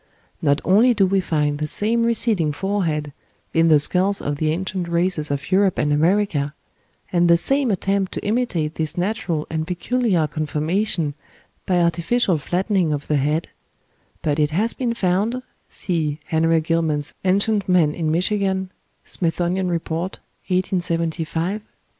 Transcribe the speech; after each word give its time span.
Not 0.41 0.61
only 0.65 0.95
do 0.95 1.05
we 1.05 1.21
find 1.21 1.59
the 1.59 1.67
same 1.67 2.05
receding 2.07 2.51
forehead 2.53 3.13
in 3.53 3.67
the 3.67 3.79
skulls 3.79 4.19
of 4.19 4.37
the 4.37 4.49
ancient 4.49 4.87
races 4.89 5.29
of 5.29 5.51
Europe 5.51 5.77
and 5.77 5.93
America, 5.93 6.55
and 7.13 7.27
the 7.27 7.37
same 7.37 7.69
attempt 7.69 8.11
to 8.13 8.25
imitate 8.25 8.73
this 8.73 8.97
natural 8.97 9.45
and 9.51 9.67
peculiar 9.67 10.25
conformation 10.25 11.13
by 11.67 11.79
artificial 11.79 12.39
flattening 12.39 12.91
of 12.91 13.05
the 13.07 13.17
head, 13.17 13.49
but 14.23 14.39
it 14.39 14.49
has 14.49 14.73
been 14.73 14.95
found 14.95 15.43
(see 15.69 16.17
Henry 16.25 16.61
Gillman's 16.61 17.13
"Ancient 17.23 17.69
Man 17.69 17.93
in 17.93 18.09
Michigan," 18.09 18.71
"Smithsonian 19.05 19.67
Report," 19.69 20.13
1875, 20.49 21.61
p. 21.61 21.67